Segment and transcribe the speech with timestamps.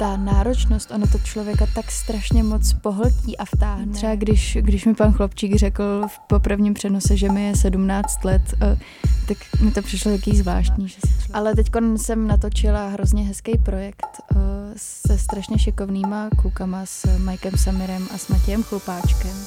[0.00, 3.92] ta náročnost, ono to člověka tak strašně moc pohltí a vtáhne.
[3.92, 8.42] Třeba když, když mi pan Chlopčík řekl v poprvním přenose, že mi je 17 let,
[8.62, 8.78] eh,
[9.28, 10.88] tak mi to přišlo jaký zvláštní.
[10.88, 11.66] Že se Ale teď
[11.96, 14.36] jsem natočila hrozně hezký projekt eh,
[14.76, 19.46] se strašně šikovnýma klukama, s Mikem Samirem a s Matějem Chlupáčkem.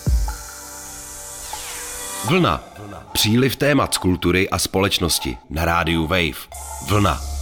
[2.30, 2.64] Vlna.
[3.12, 6.48] Příliv témat z kultury a společnosti na rádiu Wave.
[6.90, 7.33] Vlna.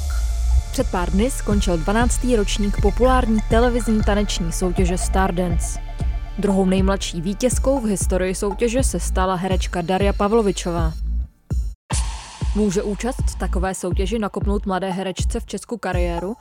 [0.72, 2.28] Před pár dny skončil 12.
[2.38, 5.80] ročník populární televizní taneční soutěže Stardance.
[6.38, 10.94] Druhou nejmladší vítězkou v historii soutěže se stala herečka Daria Pavlovičová.
[12.56, 16.36] Může účast takové soutěži nakopnout mladé herečce v Česku kariéru?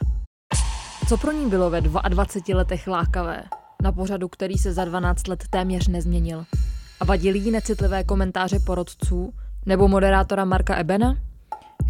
[1.09, 3.43] Co pro ní bylo ve 22 letech lákavé?
[3.83, 6.45] Na pořadu, který se za 12 let téměř nezměnil.
[7.01, 9.33] A vadily jí necitlivé komentáře porodců?
[9.67, 11.17] Nebo moderátora Marka Ebena?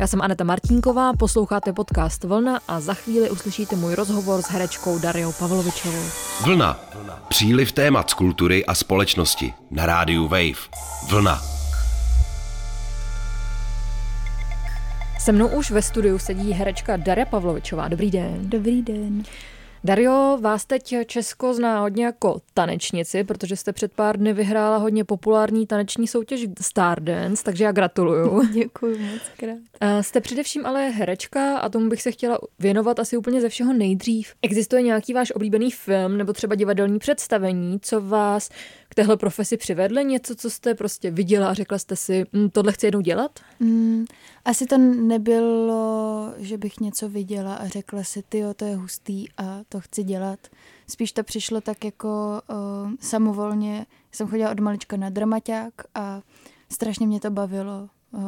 [0.01, 4.99] Já jsem Aneta Martínková, posloucháte podcast Vlna a za chvíli uslyšíte můj rozhovor s herečkou
[4.99, 6.03] Dariou Pavlovičovou.
[6.45, 6.81] Vlna.
[7.29, 10.69] Příliv témat z kultury a společnosti na rádiu Wave.
[11.09, 11.43] Vlna.
[15.19, 17.89] Se mnou už ve studiu sedí herečka Daria Pavlovičová.
[17.89, 18.37] Dobrý den.
[18.41, 19.23] Dobrý den.
[19.85, 25.05] Dario, vás teď Česko zná hodně jako tanečnici, protože jste před pár dny vyhrála hodně
[25.05, 28.43] populární taneční soutěž Stardance, takže já gratuluju.
[28.53, 29.59] Děkuji moc krát.
[30.01, 34.35] Jste především ale herečka a tomu bych se chtěla věnovat asi úplně ze všeho nejdřív.
[34.43, 38.49] Existuje nějaký váš oblíbený film nebo třeba divadelní představení, co vás
[38.89, 40.05] k téhle profesi přivedli?
[40.05, 43.41] Něco, co jste prostě viděla a řekla jste si, hm, tohle chci jednou dělat?
[43.61, 44.05] Mm,
[44.45, 49.61] asi to nebylo, že bych něco viděla a řekla si, ty to je hustý a
[49.69, 50.49] to chci dělat.
[50.89, 53.87] Spíš to přišlo tak jako uh, samovolně.
[54.13, 56.23] Jsem chodila od malička na dramaťák a
[56.73, 57.89] strašně mě to bavilo.
[58.11, 58.23] Uh,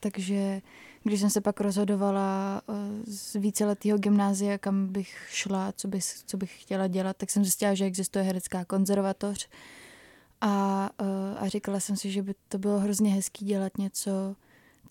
[0.00, 0.62] takže
[1.02, 6.36] když jsem se pak rozhodovala uh, z víceletého gymnázia, kam bych šla, co bych, co
[6.36, 9.48] bych chtěla dělat, tak jsem zjistila, že existuje herecká konzervatoř.
[10.40, 14.36] A, uh, a říkala jsem si, že by to bylo hrozně hezký dělat něco,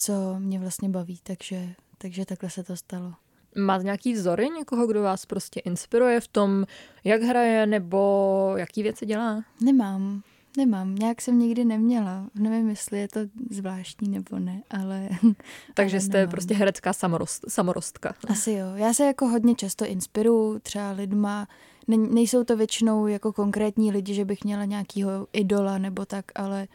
[0.02, 3.14] co mě vlastně baví, takže, takže takhle se to stalo.
[3.58, 6.66] Máte nějaký vzory někoho, kdo vás prostě inspiruje v tom,
[7.04, 9.44] jak hraje nebo jaký věci dělá?
[9.62, 10.24] Nemám.
[10.58, 12.28] Nemám, nějak jsem nikdy neměla.
[12.36, 13.20] Nevím, jestli je to
[13.50, 15.10] zvláštní nebo ne, ale...
[15.74, 16.32] Takže ale jste nemám.
[16.32, 18.16] prostě herecká samorost, samorostka.
[18.28, 18.68] Asi jo.
[18.76, 21.48] Já se jako hodně často inspiruju třeba lidma.
[21.88, 26.68] Ne, nejsou to většinou jako konkrétní lidi, že bych měla nějakýho idola nebo tak, ale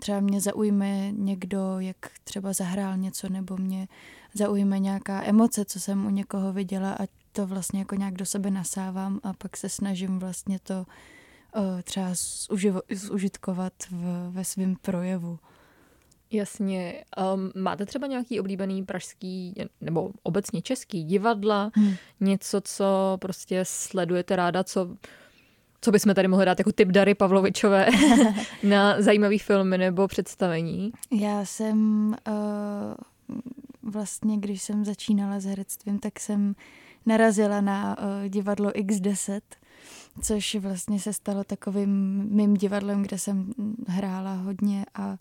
[0.00, 3.88] třeba mě zaujme někdo, jak třeba zahrál něco, nebo mě
[4.34, 8.50] zaujme nějaká emoce, co jsem u někoho viděla a to vlastně jako nějak do sebe
[8.50, 10.86] nasávám a pak se snažím vlastně to
[11.56, 12.08] uh, třeba
[12.48, 15.38] zuživo, zužitkovat v, ve svém projevu.
[16.30, 17.04] Jasně.
[17.34, 21.70] Um, máte třeba nějaký oblíbený pražský nebo obecně český divadla?
[21.74, 21.94] Hmm.
[22.20, 24.96] Něco, co prostě sledujete ráda, co
[25.80, 27.88] co bychom tady mohli dát jako typ Dary Pavlovičové
[28.62, 30.92] na zajímavý filmy nebo představení?
[31.10, 32.34] Já jsem uh,
[33.82, 36.54] vlastně, když jsem začínala s herectvím, tak jsem
[37.06, 39.40] narazila na uh, divadlo X10,
[40.22, 41.90] což vlastně se stalo takovým
[42.30, 43.52] mým divadlem, kde jsem
[43.88, 45.16] hrála hodně a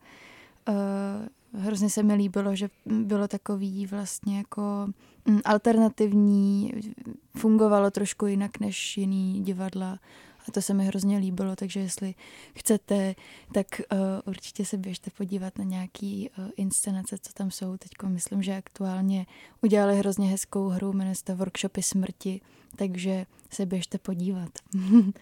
[0.70, 4.88] uh, hrozně se mi líbilo, že bylo takový vlastně jako
[5.28, 6.72] um, alternativní,
[7.38, 10.00] fungovalo trošku jinak než jiný divadla
[10.48, 12.16] a to se mi hrozně líbilo, takže jestli
[12.56, 13.16] chcete,
[13.54, 17.78] tak uh, určitě se běžte podívat na nějaký uh, inscenace, co tam jsou.
[17.78, 19.26] Teď myslím, že aktuálně
[19.62, 22.42] udělali hrozně hezkou hru, jmenuje se Workshopy smrti,
[22.76, 24.50] takže se běžte podívat.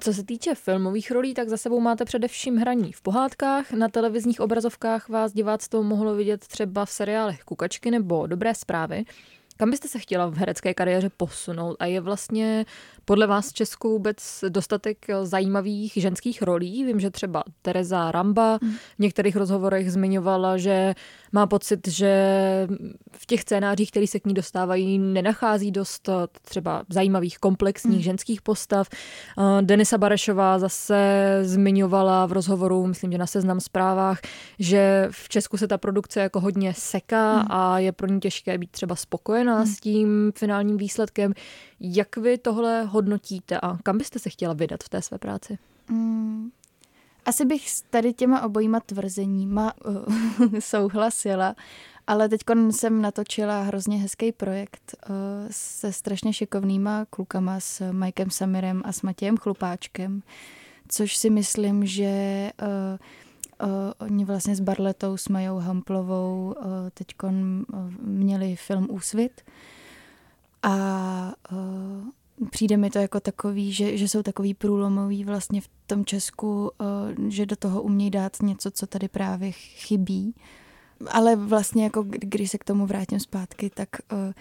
[0.00, 3.72] Co se týče filmových rolí, tak za sebou máte především hraní v pohádkách.
[3.72, 9.04] Na televizních obrazovkách vás diváctvo mohlo vidět třeba v seriálech Kukačky nebo Dobré zprávy.
[9.56, 12.66] Kam byste se chtěla v herecké kariéře posunout a je vlastně
[13.08, 16.84] podle vás v Česku vůbec dostatek zajímavých ženských rolí?
[16.84, 18.72] Vím, že třeba Tereza Ramba hmm.
[18.72, 20.94] v některých rozhovorech zmiňovala, že
[21.32, 22.12] má pocit, že
[23.12, 26.08] v těch scénářích, které se k ní dostávají, nenachází dost
[26.42, 28.02] třeba zajímavých komplexních hmm.
[28.02, 28.88] ženských postav.
[29.60, 30.98] Denisa Barešová zase
[31.42, 34.20] zmiňovala v rozhovoru, myslím, že na seznam zprávách,
[34.58, 37.46] že v Česku se ta produkce jako hodně seká hmm.
[37.50, 41.32] a je pro ní těžké být třeba spokojená s tím finálním výsledkem.
[41.80, 45.58] Jak vy tohle hodnotíte a kam byste se chtěla vydat v té své práci?
[45.90, 46.50] Mm,
[47.24, 49.94] asi bych s tady těma obojíma tvrzeníma uh,
[50.58, 51.54] souhlasila,
[52.06, 52.40] ale teď
[52.70, 55.14] jsem natočila hrozně hezký projekt uh,
[55.50, 60.22] se strašně šikovnýma klukama, s Mikem Samirem a s Matějem Chlupáčkem,
[60.88, 66.64] což si myslím, že uh, uh, oni vlastně s Barletou, s Majou Hamplovou uh,
[66.94, 67.30] teď uh,
[68.00, 69.42] měli film Úsvit
[70.62, 76.04] a uh, přijde mi to jako takový, že, že jsou takový průlomový vlastně v tom
[76.04, 80.34] Česku, uh, že do toho umějí dát něco, co tady právě chybí.
[81.10, 84.32] Ale vlastně jako když se k tomu vrátím zpátky, tak uh,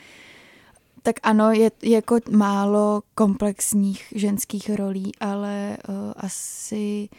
[1.07, 7.09] tak ano, je, je jako málo komplexních ženských rolí, ale uh, asi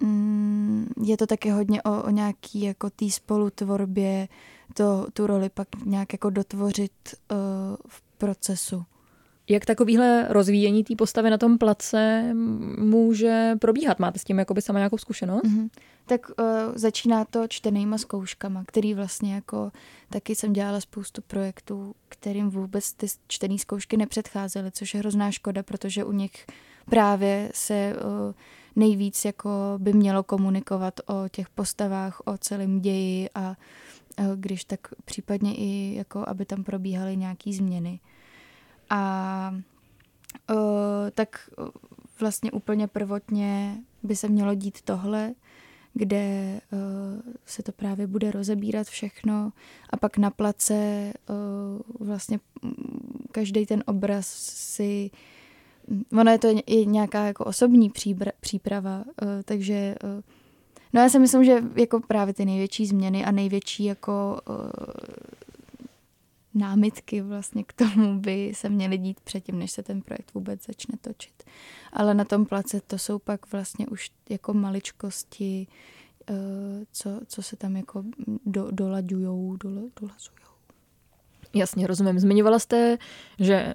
[0.00, 4.28] mm, je to taky hodně o, o nějaký jako té spolutvorbě,
[4.74, 6.92] to, tu roli pak nějak jako dotvořit
[7.30, 7.36] uh,
[7.88, 8.84] v procesu.
[9.48, 12.34] Jak takovýhle rozvíjení té postavy na tom place
[12.78, 13.98] může probíhat?
[13.98, 15.42] Máte s tím jakoby sama nějakou zkušenost?
[15.44, 15.68] Mm-hmm.
[16.06, 19.72] Tak uh, začíná to čtenýma zkouškama, který vlastně jako
[20.10, 25.62] taky jsem dělala spoustu projektů, kterým vůbec ty čtený zkoušky nepředcházely, což je hrozná škoda,
[25.62, 26.46] protože u nich
[26.90, 28.34] právě se uh,
[28.76, 33.56] nejvíc jako by mělo komunikovat o těch postavách, o celém ději a
[34.36, 38.00] když tak případně i jako, aby tam probíhaly nějaký změny.
[38.90, 39.54] A
[40.50, 40.56] uh,
[41.14, 41.50] tak
[42.20, 45.34] vlastně úplně prvotně by se mělo dít tohle,
[45.94, 49.52] kde uh, se to právě bude rozebírat všechno
[49.90, 52.40] a pak na place uh, vlastně
[53.32, 55.10] každý ten obraz si
[56.12, 60.22] ono je to i nějaká jako osobní příbra, příprava, uh, takže uh,
[60.92, 64.56] no já si myslím, že jako právě ty největší změny a největší jako uh,
[66.56, 70.98] námitky vlastně k tomu by se měly dít předtím, než se ten projekt vůbec začne
[71.00, 71.42] točit.
[71.92, 75.66] Ale na tom place to jsou pak vlastně už jako maličkosti,
[76.30, 76.34] eh,
[76.92, 78.04] co, co se tam jako
[78.46, 80.36] do, dolaďujou, dole, dolazujou.
[81.54, 82.18] Jasně, rozumím.
[82.18, 82.98] Zmiňovala jste,
[83.38, 83.74] že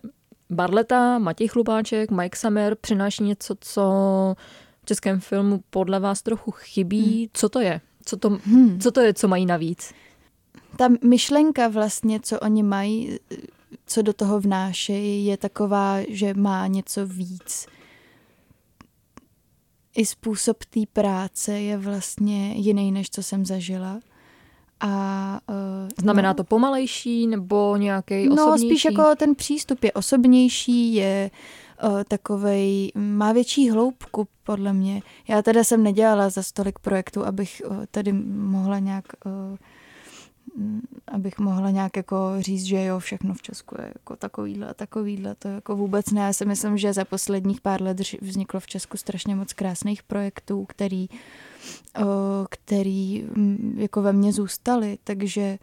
[0.50, 3.84] Barleta, Matěj Chlupáček, Mike Summer přináší něco, co
[4.92, 7.18] českém filmu podle vás trochu chybí.
[7.18, 7.28] Hmm.
[7.34, 7.82] Co to je?
[8.06, 8.80] Co to, hmm.
[8.80, 9.94] co to je, co mají navíc?
[10.78, 13.20] ta myšlenka vlastně, co oni mají,
[13.86, 17.68] co do toho vnášejí, je taková, že má něco víc.
[19.96, 24.00] I způsob té práce je vlastně jiný, než co jsem zažila.
[24.80, 28.36] A, uh, Znamená no, to pomalejší nebo nějaký osobnější?
[28.36, 31.40] No, spíš jako ten přístup je osobnější, je uh,
[32.07, 35.01] takovej, má větší hloubku podle mě.
[35.28, 39.57] Já teda jsem nedělala za stolik projektů, abych uh, tady mohla nějak uh,
[40.56, 44.74] Mm, abych mohla nějak jako říct, že jo, všechno v Česku je jako takovýhle a
[44.74, 46.22] takovýhle, to jako vůbec ne.
[46.22, 50.66] Já si myslím, že za posledních pár let vzniklo v Česku strašně moc krásných projektů,
[50.66, 51.07] který,
[52.50, 55.60] který mm, jako ve mně zůstaly, takže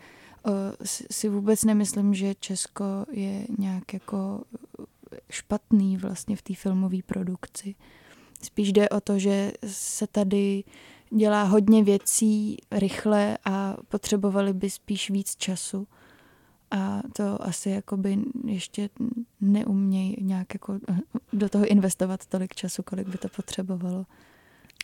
[1.10, 4.42] si vůbec nemyslím, že Česko je nějak jako
[5.30, 7.74] špatný vlastně v té filmové produkci.
[8.42, 10.64] Spíš jde o to, že se tady
[11.10, 15.86] dělá hodně věcí rychle a potřebovali by spíš víc času.
[16.70, 18.90] A to asi jakoby ještě
[19.40, 20.78] neumějí nějak jako
[21.32, 24.06] do toho investovat tolik času, kolik by to potřebovalo.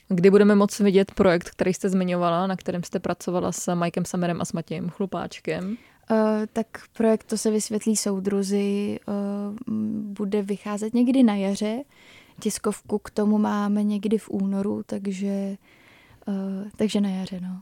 [0.08, 4.40] Kdy budeme moci vidět projekt, který jste zmiňovala, na kterém jste pracovala s Mikem Samerem
[4.40, 5.76] a s Matějem Chlupáčkem?
[6.10, 6.16] Uh,
[6.52, 9.74] tak projekt to se vysvětlí soudruzi, uh,
[10.12, 11.82] bude vycházet někdy na jaře.
[12.40, 15.56] Tiskovku k tomu máme někdy v únoru, takže
[16.28, 17.60] Uh, takže na jaře, no.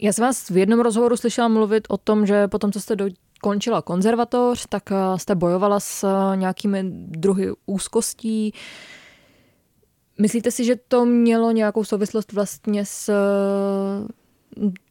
[0.00, 3.82] Já jsem vás v jednom rozhovoru slyšela mluvit o tom, že potom, co jste dokončila
[3.82, 8.52] konzervatoř, tak eh, jste bojovala s eh, nějakými druhy úzkostí.
[10.18, 13.12] Myslíte si, že to mělo nějakou souvislost vlastně s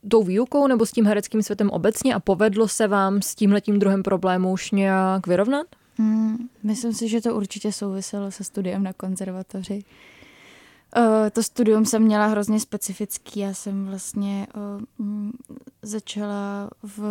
[0.10, 4.04] tou výukou nebo s tím hereckým světem obecně a povedlo se vám s tímhletím druhem
[4.04, 5.68] problému už nějak vyrovnat?
[5.98, 9.84] Hmm, myslím si, že to určitě souviselo se studiem na konzervatoři.
[10.98, 13.40] Uh, to studium jsem měla hrozně specifický.
[13.40, 14.48] Já jsem vlastně
[14.98, 15.30] uh,
[15.82, 17.02] začala v...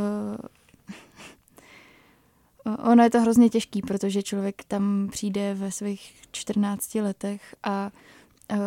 [2.91, 7.91] Ono je to hrozně těžký, protože člověk tam přijde ve svých 14 letech a
[8.53, 8.59] uh,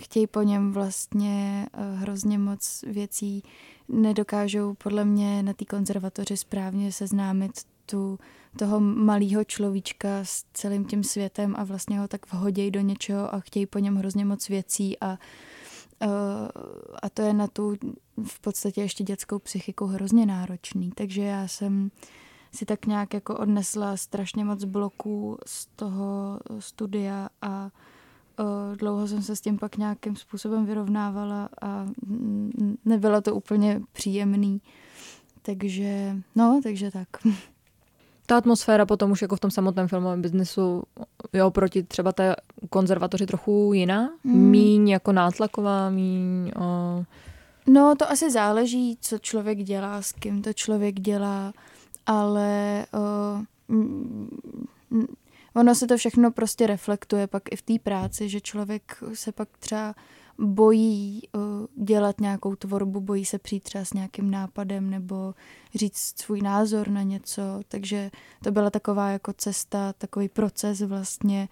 [0.00, 3.42] chtějí po něm vlastně uh, hrozně moc věcí.
[3.88, 7.50] Nedokážou podle mě na té konzervatoři správně seznámit
[7.86, 8.18] tu
[8.58, 13.40] toho malého človíčka s celým tím světem a vlastně ho tak vhodějí do něčeho a
[13.40, 15.18] chtějí po něm hrozně moc věcí a,
[16.02, 16.08] uh,
[17.02, 17.76] a to je na tu
[18.24, 20.90] v podstatě ještě dětskou psychiku hrozně náročný.
[20.94, 21.90] Takže já jsem
[22.54, 27.70] si tak nějak jako odnesla strašně moc bloků z toho studia a
[28.76, 31.86] dlouho jsem se s tím pak nějakým způsobem vyrovnávala a
[32.84, 34.60] nebylo to úplně příjemný.
[35.42, 37.08] Takže, no, takže tak.
[38.26, 40.82] ta atmosféra potom už jako v tom samotném filmovém biznesu
[41.32, 42.36] je oproti třeba té
[42.70, 44.10] konzervatoři trochu jiná?
[44.24, 44.50] Hmm.
[44.50, 46.52] Míň jako nátlaková, míň...
[46.60, 47.04] O...
[47.66, 51.52] No to asi záleží, co člověk dělá, s kým to člověk dělá,
[52.06, 52.98] ale o,
[55.54, 59.48] ono se to všechno prostě reflektuje pak i v té práci, že člověk se pak
[59.58, 59.94] třeba
[60.38, 65.34] bojí uh, dělat nějakou tvorbu, bojí se přijít třeba s nějakým nápadem nebo
[65.74, 68.10] říct svůj názor na něco, takže
[68.44, 71.48] to byla taková jako cesta, takový proces vlastně,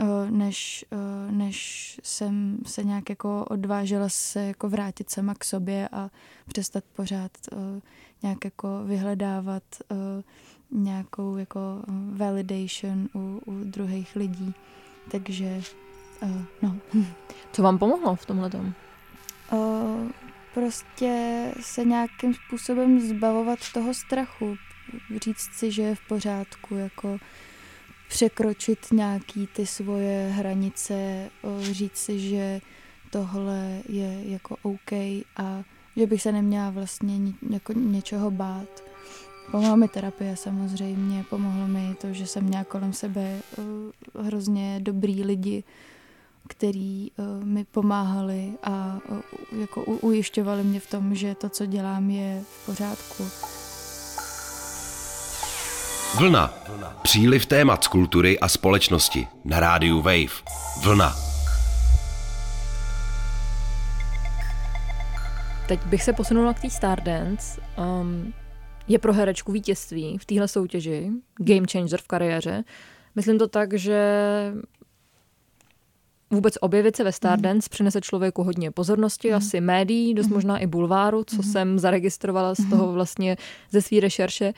[0.00, 5.88] uh, než, uh, než jsem se nějak jako odvážila se jako vrátit sama k sobě
[5.92, 6.10] a
[6.46, 7.30] přestat pořád
[8.22, 9.62] nějak jako vyhledávat
[10.74, 11.60] nějakou jako
[12.12, 14.54] validation u, u druhých lidí.
[15.10, 15.62] Takže
[16.22, 16.76] Uh, no.
[17.52, 18.72] Co vám pomohlo v tomhle tom?
[19.52, 20.10] Uh,
[20.54, 24.56] prostě se nějakým způsobem zbavovat toho strachu.
[25.22, 27.18] Říct si, že je v pořádku, jako
[28.08, 32.60] překročit nějaký ty svoje hranice, uh, říct si, že
[33.10, 34.92] tohle je jako OK
[35.36, 35.64] a
[35.96, 38.93] že bych se neměla vlastně ni- jako něčeho bát.
[39.50, 45.24] Pomohla mi terapie samozřejmě, pomohlo mi to, že jsem měla kolem sebe uh, hrozně dobrý
[45.24, 45.64] lidi,
[46.48, 52.10] který uh, mi pomáhali a uh, jako ujišťovali mě v tom, že to, co dělám,
[52.10, 53.24] je v pořádku.
[56.18, 56.54] Vlna.
[57.02, 60.42] Příliv témat z kultury a společnosti na rádiu Wave.
[60.82, 61.16] Vlna.
[65.68, 67.60] Teď bych se posunula k té Stardance.
[68.00, 68.32] Um,
[68.88, 72.64] je pro herečku vítězství v téhle soutěži, game changer v kariéře.
[73.14, 74.00] Myslím to tak, že
[76.30, 77.70] vůbec objevit se ve Stardance mm.
[77.70, 79.34] přinese člověku hodně pozornosti, mm.
[79.34, 80.32] asi médií, dost mm.
[80.32, 81.42] možná i bulváru, co mm.
[81.42, 83.36] jsem zaregistrovala z toho vlastně
[83.70, 84.52] ze své rešerše.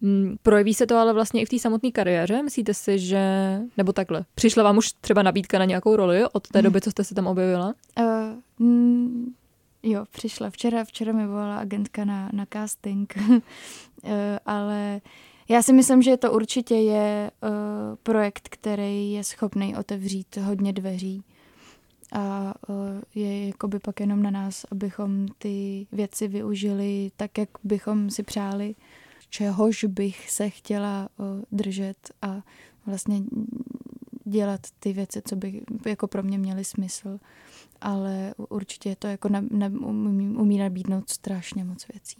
[0.00, 2.42] Mm, projeví se to ale vlastně i v té samotné kariéře?
[2.42, 3.20] Myslíte si, že...
[3.76, 7.04] Nebo takhle, přišla vám už třeba nabídka na nějakou roli od té doby, co jste
[7.04, 7.74] se tam objevila?
[8.00, 8.06] Uh,
[8.58, 9.32] mm,
[9.82, 10.50] jo, přišla.
[10.50, 13.38] Včera, včera mi volala agentka na, na casting, uh,
[14.46, 15.00] ale
[15.48, 17.48] já si myslím, že to určitě je uh,
[18.02, 21.24] projekt, který je schopný otevřít hodně dveří
[22.12, 22.76] a uh,
[23.14, 28.74] je jakoby pak jenom na nás, abychom ty věci využili tak, jak bychom si přáli,
[29.30, 32.42] čehož bych se chtěla uh, držet a
[32.86, 33.22] vlastně
[34.24, 37.18] dělat ty věci, co by jako pro mě měly smysl.
[37.82, 42.16] Ale určitě to jako ne, ne, umí, umí nabídnout strašně moc věcí.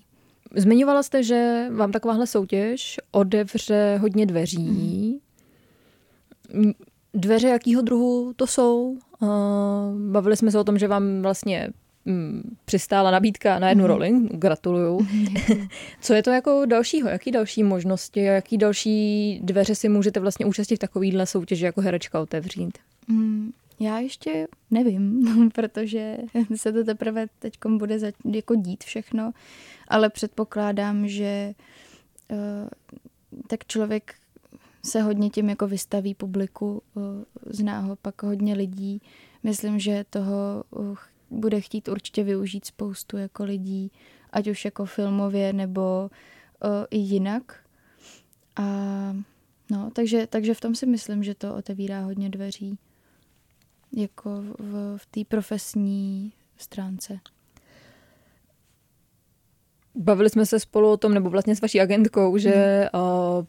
[0.57, 5.21] Zmiňovala jste, že vám takováhle soutěž odevře hodně dveří.
[6.53, 6.73] Mm.
[7.15, 8.99] Dveře jakýho druhu to jsou?
[10.11, 11.69] Bavili jsme se o tom, že vám vlastně
[12.05, 13.89] mm, přistála nabídka na jednu mm.
[13.89, 14.13] roli.
[14.31, 15.07] Gratuluju.
[16.01, 17.09] Co je to jako dalšího?
[17.09, 21.81] Jaký další možnosti a jaký další dveře si můžete vlastně účastnit v takovýhle soutěži jako
[21.81, 22.79] herečka otevřít?
[23.09, 23.53] Mm,
[23.83, 26.19] já ještě nevím, protože
[26.57, 29.33] se to teprve teď bude za, jako dít všechno,
[29.89, 31.55] ale předpokládám, že
[32.31, 32.39] uh,
[33.47, 34.15] tak člověk
[34.85, 37.03] se hodně tím jako vystaví publiku, uh,
[37.47, 39.03] zná ho pak hodně lidí.
[39.43, 40.97] Myslím, že toho uh,
[41.31, 43.93] bude chtít určitě využít spoustu jako lidí,
[44.31, 46.11] ať už jako filmově nebo
[46.65, 47.65] uh, i jinak.
[48.57, 48.65] A
[49.71, 52.79] no, takže, takže v tom si myslím, že to otevírá hodně dveří
[53.97, 57.19] jako v, v té profesní stránce.
[59.95, 63.45] Bavili jsme se spolu o tom, nebo vlastně s vaší agentkou, že uh,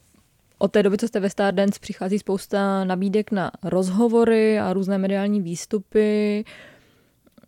[0.58, 5.40] od té doby, co jste ve Stardance, přichází spousta nabídek na rozhovory a různé mediální
[5.40, 6.44] výstupy.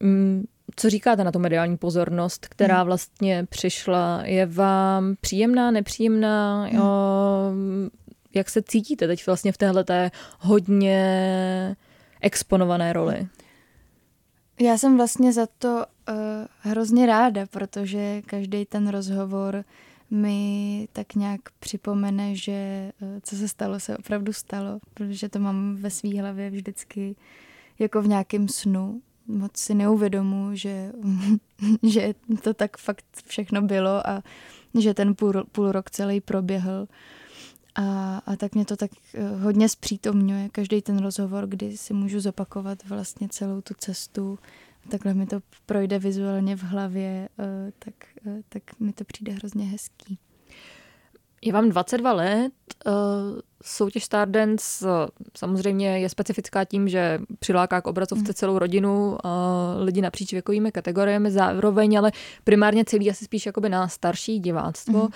[0.03, 0.45] Um,
[0.77, 2.87] co říkáte na tu mediální pozornost, která hmm.
[2.87, 4.23] vlastně přišla?
[4.25, 6.65] Je vám příjemná, nepříjemná?
[6.65, 6.81] Hmm.
[6.81, 7.89] Uh,
[8.35, 9.85] jak se cítíte teď vlastně v téhle
[10.41, 11.77] hodně
[12.21, 13.29] exponované roli?
[14.61, 16.15] Já jsem vlastně za to uh,
[16.61, 19.65] hrozně ráda, protože každý ten rozhovor
[20.11, 25.77] mi tak nějak připomene, že uh, co se stalo, se opravdu stalo, protože to mám
[25.77, 27.17] ve své hlavě vždycky
[27.79, 29.01] jako v nějakém snu.
[29.27, 30.93] Moc si neuvědomu, že,
[31.83, 34.23] že to tak fakt všechno bylo a
[34.79, 36.89] že ten půl, půl rok celý proběhl.
[37.77, 42.21] A, a tak mě to tak eh, hodně zpřítomňuje, každý ten rozhovor, kdy si můžu
[42.21, 44.39] zopakovat vlastně celou tu cestu.
[44.91, 47.95] Takhle mi to projde vizuálně v hlavě, eh, tak,
[48.27, 50.19] eh, tak mi to přijde hrozně hezký.
[51.43, 52.53] Je vám 22 let,
[53.63, 54.87] soutěž Stardance
[55.37, 58.35] samozřejmě je specifická tím, že přiláká k obrazovce mm.
[58.35, 59.19] celou rodinu,
[59.79, 62.13] lidi napříč věkovými kategoriemi zároveň, ale
[62.45, 65.09] primárně celý asi spíš jakoby na starší diváctvo.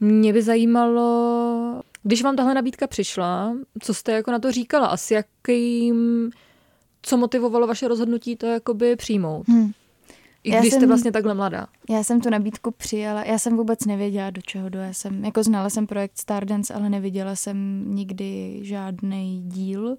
[0.00, 0.08] Mm.
[0.08, 4.86] Mě by zajímalo, když vám tahle nabídka přišla, co jste jako na to říkala?
[4.86, 6.30] Asi jakým,
[7.02, 9.48] co motivovalo vaše rozhodnutí to jakoby přijmout?
[9.48, 9.72] Hmm.
[10.44, 11.66] I když jsem, jste vlastně takhle mladá.
[11.90, 14.78] Já jsem tu nabídku přijala, já jsem vůbec nevěděla, do čeho jdu.
[14.78, 19.96] Já jsem, jako znala jsem projekt Stardance, ale neviděla jsem nikdy žádný díl.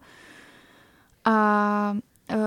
[1.26, 1.98] A
[2.32, 2.38] uh,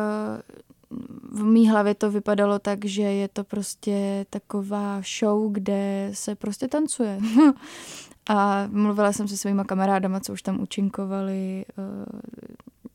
[1.32, 6.68] v mý hlavě to vypadalo tak, že je to prostě taková show, kde se prostě
[6.68, 7.20] tancuje.
[8.30, 12.20] a mluvila jsem se svýma kamarádama, co už tam učinkovali, uh,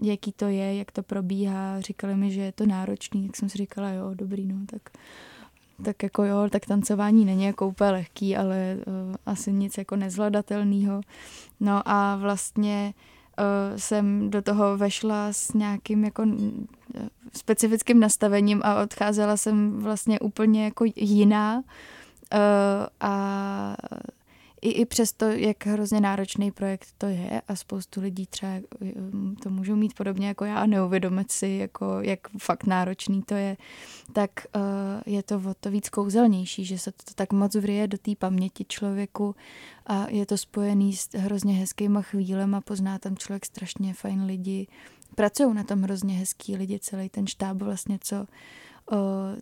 [0.08, 1.82] jaký to je, jak to probíhá.
[1.82, 4.82] Říkali mi, že je to náročný, tak jsem si říkala, jo, dobrý, no, tak
[5.84, 11.01] tak jako jo, tak tancování není jako úplně lehký, ale uh, asi nic jako nezvladatelného.
[11.60, 12.94] No a vlastně
[13.39, 16.24] uh, jsem do toho vešla s nějakým jako
[17.34, 21.62] specifickým nastavením a odcházela jsem vlastně úplně jako jiná uh,
[23.00, 23.75] a
[24.65, 29.50] i, i přesto, jak hrozně náročný projekt to je a spoustu lidí třeba um, to
[29.50, 33.57] můžou mít podobně jako já a neuvědomit si, jako, jak fakt náročný to je,
[34.13, 34.62] tak uh,
[35.13, 38.65] je to o to víc kouzelnější, že se to tak moc vrije do té paměti
[38.69, 39.36] člověku
[39.86, 44.67] a je to spojený s hrozně hezkýma chvílema, pozná tam člověk strašně fajn lidi,
[45.15, 48.25] pracují na tom hrozně hezký lidi, celý ten štáb vlastně, co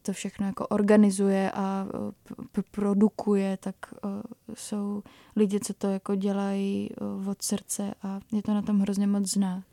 [0.02, 1.88] to všechno jako organizuje a
[2.72, 3.76] produkuje, tak
[4.56, 5.04] jsou
[5.36, 6.90] lidi, co to jako dělají
[7.30, 9.64] od srdce a je to na tom hrozně moc znát.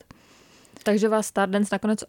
[0.83, 2.05] Takže vás Stardance nakonec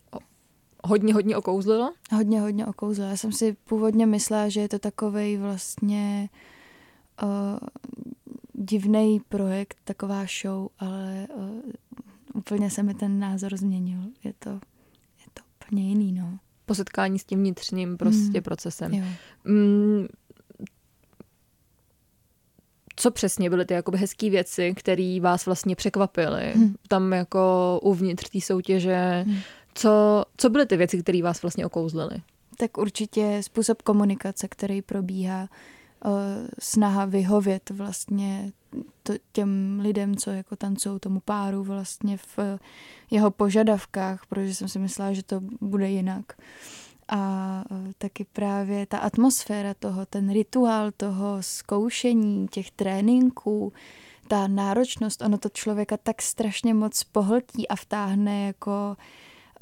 [0.84, 1.94] hodně, hodně okouzlilo?
[2.12, 3.10] Hodně, hodně okouzlilo.
[3.10, 6.30] Já jsem si původně myslela, že je to takovej vlastně
[7.24, 7.30] uh,
[8.54, 11.62] divný projekt, taková show, ale uh,
[12.34, 14.00] úplně se mi ten názor změnil.
[14.24, 16.40] Je to, je to úplně jiný, no
[16.72, 18.44] po setkání s tím vnitřním prostě mm.
[18.44, 18.94] procesem.
[18.94, 19.06] Jo.
[19.46, 20.08] Mm,
[23.02, 26.76] co přesně byly ty jakoby hezké věci, které vás vlastně překvapily hmm.
[26.88, 29.24] tam jako uvnitř té soutěže?
[29.28, 29.38] Hmm.
[29.74, 32.16] Co, co byly ty věci, které vás vlastně okouzlily?
[32.58, 35.50] Tak určitě způsob komunikace, který probíhá,
[36.06, 36.12] uh,
[36.60, 38.52] snaha vyhovět vlastně
[39.04, 42.40] to, těm lidem, co jako tancují tomu páru vlastně v
[43.12, 46.26] jeho požadavkách, protože jsem si myslela, že to bude jinak.
[47.12, 53.74] A e, taky právě ta atmosféra toho, ten rituál toho zkoušení, těch tréninků,
[54.28, 58.98] ta náročnost, ono to člověka tak strašně moc pohltí a vtáhne jako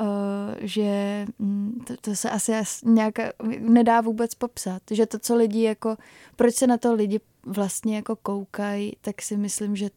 [0.01, 2.51] Uh, že mm, to, to se asi
[2.85, 3.13] nějak
[3.59, 4.81] nedá vůbec popsat.
[4.91, 5.97] Že to, co lidi jako,
[6.35, 9.89] proč se na to lidi vlastně jako koukají, tak si myslím, že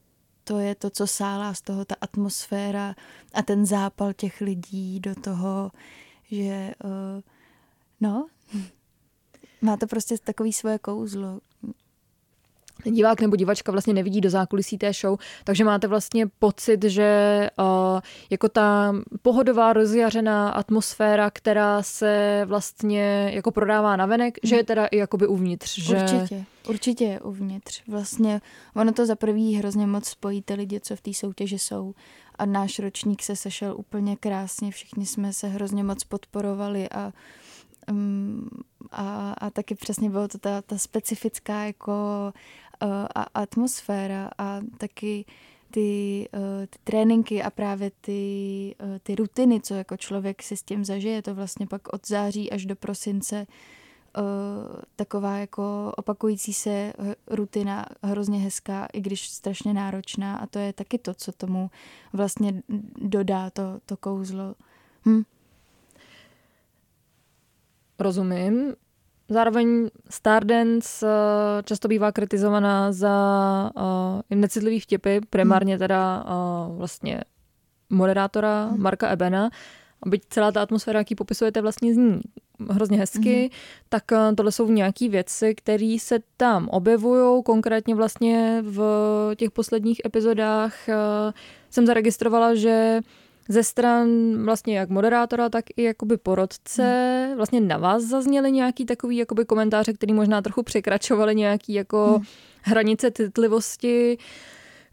[0.45, 2.95] to je to, co sálá z toho, ta atmosféra
[3.35, 5.71] a ten zápal těch lidí do toho,
[6.31, 7.23] že uh,
[8.03, 8.27] no,
[9.62, 11.41] má to prostě takový svoje kouzlo
[12.91, 18.01] divák nebo divačka vlastně nevidí do zákulisí té show, takže máte vlastně pocit, že uh,
[18.31, 24.49] jako ta pohodová, rozjařená atmosféra, která se vlastně jako prodává na venek, hmm.
[24.49, 25.79] že je teda i jakoby uvnitř.
[25.79, 25.97] Že...
[25.97, 27.83] Určitě, určitě je uvnitř.
[27.88, 28.41] Vlastně
[28.77, 31.95] ono to za prvý hrozně moc spojí ty lidi, co v té soutěži jsou
[32.38, 37.12] a náš ročník se sešel úplně krásně, všichni jsme se hrozně moc podporovali a
[37.90, 38.49] um,
[38.90, 41.92] a, a taky přesně bylo to ta, ta specifická jako
[43.14, 45.25] a atmosféra a taky
[45.71, 50.62] ty, uh, ty tréninky a právě ty, uh, ty rutiny, co jako člověk si s
[50.62, 53.47] tím zažije, to vlastně pak od září až do prosince
[54.18, 54.25] uh,
[54.97, 56.92] taková jako opakující se
[57.27, 61.71] rutina, hrozně hezká, i když strašně náročná a to je taky to, co tomu
[62.12, 62.62] vlastně
[62.99, 64.55] dodá to, to kouzlo.
[65.07, 65.23] Hm.
[67.98, 68.74] Rozumím.
[69.28, 71.11] Zároveň Stardance uh,
[71.64, 73.16] často bývá kritizovaná za
[73.76, 77.20] uh, necitlivý vtipy, primárně teda uh, vlastně
[77.90, 78.83] moderátora hmm.
[78.83, 79.50] Marka Ebena.
[80.02, 82.20] A byť celá ta atmosféra, jaký popisujete, vlastně zní
[82.70, 83.48] hrozně hezky, hmm.
[83.88, 84.02] tak
[84.37, 87.42] tohle jsou nějaké věci, které se tam objevují.
[87.42, 88.81] Konkrétně vlastně v
[89.37, 90.74] těch posledních epizodách
[91.70, 93.00] jsem zaregistrovala, že
[93.53, 94.09] ze stran
[94.45, 97.25] vlastně jak moderátora, tak i jakoby porodce.
[97.27, 97.37] Hmm.
[97.37, 102.25] Vlastně na vás zazněly nějaký takový jakoby komentáře, který možná trochu překračovaly nějaký jako hmm.
[102.62, 104.19] hranice citlivosti.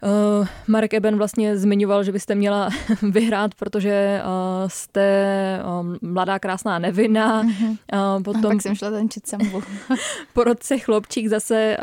[0.02, 2.70] Uh, Marek Eben vlastně zmiňoval, že byste měla
[3.02, 7.44] vyhrát, protože uh, jste uh, mladá, krásná nevina.
[7.44, 7.76] Mm-hmm.
[8.16, 9.62] Uh, potom, A pak jsem šla tančit sambu.
[10.32, 11.76] porodce chlopčík zase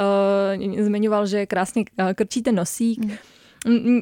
[0.58, 1.86] uh, zmiňoval, že krásně
[2.16, 3.06] krčíte nosík.
[3.06, 3.12] Mm.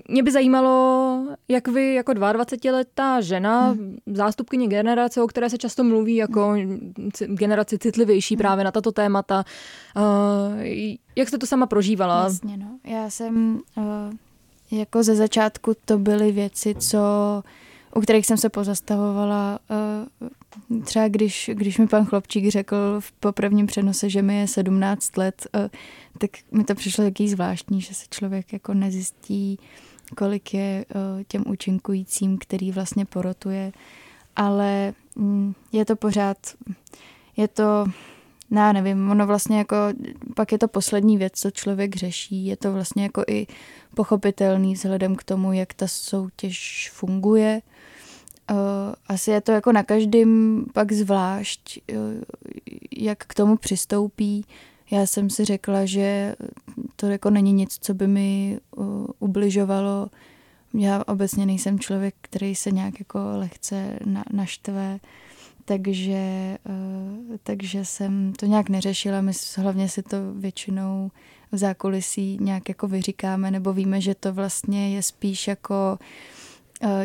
[0.07, 3.97] Mě by zajímalo, jak vy jako 22-letá žena, hmm.
[4.05, 6.93] zástupkyně generace, o které se často mluví jako hmm.
[7.27, 8.39] generaci citlivější hmm.
[8.39, 9.45] právě na tato témata,
[9.95, 10.61] uh,
[11.15, 12.23] jak jste to sama prožívala?
[12.23, 12.79] Jasně, no.
[12.83, 13.83] Já jsem uh,
[14.71, 16.99] jako ze začátku to byly věci, co
[17.95, 19.59] u kterých jsem se pozastavovala.
[20.69, 24.47] Uh, třeba když, když mi pan Chlopčík řekl v, po prvním přenose, že mi je
[24.47, 25.61] 17 let, uh,
[26.17, 29.59] tak mi to přišlo jaký zvláštní, že se člověk jako nezjistí,
[30.17, 33.71] kolik je uh, těm účinkujícím, který vlastně porotuje.
[34.35, 36.37] Ale um, je to pořád,
[37.37, 37.85] je to
[38.51, 39.75] já nevím, ono vlastně jako,
[40.35, 43.47] pak je to poslední věc, co člověk řeší, je to vlastně jako i
[43.95, 47.61] pochopitelný vzhledem k tomu, jak ta soutěž funguje.
[48.51, 48.57] Uh,
[49.07, 51.97] asi je to jako na každém pak zvlášť, uh,
[52.97, 54.45] jak k tomu přistoupí.
[54.91, 56.35] Já jsem si řekla, že
[56.95, 60.09] to jako není nic, co by mi uh, ubližovalo.
[60.73, 64.99] Já obecně nejsem člověk, který se nějak jako lehce na, naštve
[65.65, 66.57] takže,
[67.43, 69.21] takže jsem to nějak neřešila.
[69.21, 71.11] My hlavně si to většinou
[71.51, 76.05] v zákulisí nějak jako vyříkáme, nebo víme, že to vlastně je spíš jako eh,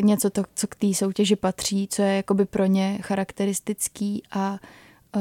[0.00, 4.58] něco, to, co k té soutěži patří, co je jakoby pro ně charakteristický a
[5.16, 5.20] eh,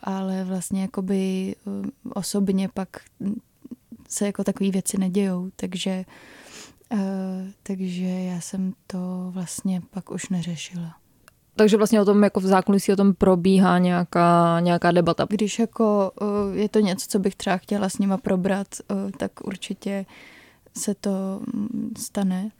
[0.00, 1.54] ale vlastně jakoby
[2.14, 2.88] osobně pak
[4.08, 6.04] se jako takové věci nedějou, takže
[7.62, 10.96] takže já jsem to vlastně pak už neřešila.
[11.56, 15.26] Takže vlastně o tom jako v zákulisí o tom probíhá nějaká, nějaká debata.
[15.28, 16.12] Když jako
[16.52, 18.66] je to něco, co bych třeba chtěla s nima probrat,
[19.18, 20.06] tak určitě
[20.76, 22.50] se to mm, stane,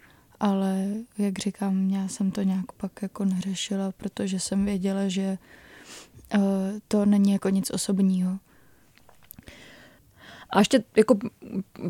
[0.40, 0.86] ale
[1.18, 5.38] jak říkám, já jsem to nějak pak jako neřešila, protože jsem věděla, že
[6.36, 6.42] uh,
[6.88, 8.38] to není jako nic osobního.
[10.50, 11.18] A ještě jako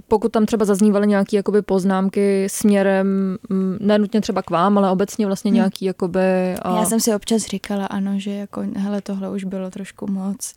[0.08, 5.26] pokud tam třeba zaznívaly nějaké jakoby poznámky směrem, mm, nenutně třeba k vám, ale obecně
[5.26, 5.56] vlastně hmm.
[5.56, 6.54] nějaký jakoby...
[6.62, 6.76] A...
[6.76, 10.54] Já jsem si občas říkala, ano, že jako, hele, tohle už bylo trošku moc.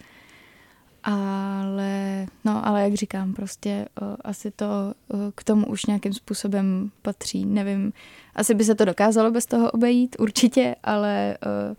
[1.04, 6.92] Ale, no, ale jak říkám, prostě o, asi to o, k tomu už nějakým způsobem
[7.02, 7.46] patří.
[7.46, 7.94] Nevím,
[8.36, 11.76] asi by se to dokázalo bez toho obejít, určitě, ale, o,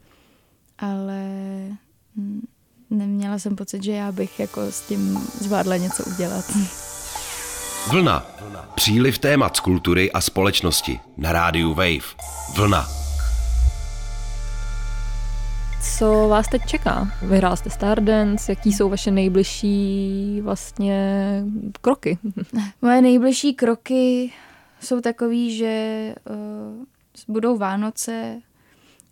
[0.78, 1.22] ale
[2.16, 2.46] hm,
[2.90, 6.44] neměla jsem pocit, že já bych jako s tím zvládla něco udělat.
[7.90, 8.26] Vlna.
[8.74, 12.14] Příliv témat z kultury a společnosti na rádiu Wave.
[12.56, 13.03] Vlna.
[15.84, 17.08] Co vás teď čeká?
[17.22, 21.42] Vyhrál jste Stardance, jaký jsou vaše nejbližší vlastně
[21.80, 22.18] kroky?
[22.82, 24.32] Moje nejbližší kroky
[24.80, 26.84] jsou takový, že uh,
[27.28, 28.40] budou Vánoce,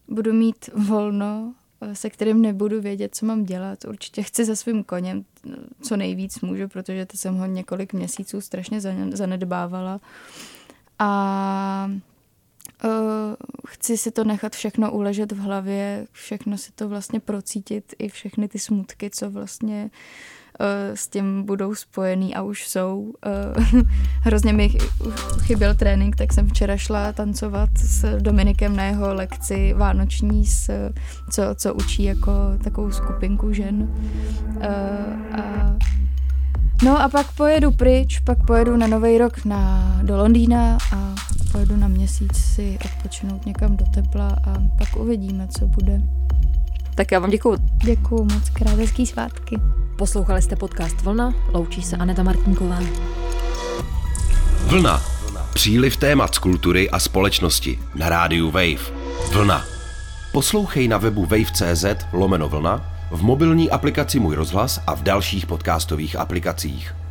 [0.09, 1.55] budu mít volno
[1.93, 3.85] se kterým nebudu vědět, co mám dělat.
[3.85, 5.25] Určitě chci za svým koněm
[5.83, 8.81] co nejvíc můžu, protože to jsem ho několik měsíců strašně
[9.13, 10.01] zanedbávala.
[10.99, 11.91] A
[13.69, 18.49] chci si to nechat všechno uležet v hlavě, všechno si to vlastně procítit, i všechny
[18.49, 19.91] ty smutky, co vlastně
[20.61, 23.13] Eh, s tím budou spojený a už jsou.
[23.27, 23.83] Eh,
[24.21, 24.69] hrozně mi
[25.43, 30.91] chyběl trénink, tak jsem včera šla tancovat s Dominikem na jeho lekci vánoční, s,
[31.31, 32.33] co, co učí jako
[32.65, 33.89] takovou skupinku žen.
[34.61, 35.77] Eh, a
[36.85, 41.15] No a pak pojedu pryč, pak pojedu na Nový rok na, do Londýna a
[41.53, 46.01] pojedu na měsíc si odpočinout někam do tepla a pak uvidíme, co bude.
[46.95, 47.57] Tak já vám děkuju.
[47.85, 49.59] Děkuju moc krát, hezký svátky.
[49.99, 52.79] Poslouchali jste podcast Vlna, loučí se Aneta Martinková.
[54.67, 55.03] Vlna.
[55.55, 58.93] Příliv témat z kultury a společnosti na rádiu Wave.
[59.33, 59.65] Vlna.
[60.33, 66.17] Poslouchej na webu wave.cz lomeno vlna, v mobilní aplikaci Můj rozhlas a v dalších podcastových
[66.17, 67.02] aplikacích.